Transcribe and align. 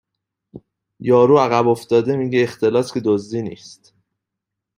یارو 0.99 1.37
عقب 1.39 1.67
افتاده 1.67 2.15
میگه 2.15 2.43
اختلاس 2.43 2.93
که 2.93 2.99
دزدی 3.05 3.41
نیست 3.41 3.93